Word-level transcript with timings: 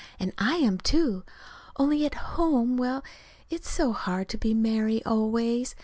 And 0.19 0.33
I 0.39 0.55
am, 0.55 0.79
too. 0.79 1.21
Only, 1.77 2.07
at 2.07 2.15
home 2.15 2.75
well, 2.75 3.03
it's 3.51 3.69
so 3.69 3.93
hard 3.93 4.29
to 4.29 4.37
be 4.39 4.51
Mary 4.51 5.03
always. 5.05 5.75